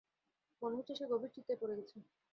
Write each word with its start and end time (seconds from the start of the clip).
মনে 0.61 0.77
হচ্ছে 0.77 0.93
সে 0.95 1.05
গভীর 1.11 1.31
চিন্তায় 1.35 1.59
পড়ে 1.61 1.77
গেছে। 1.79 1.97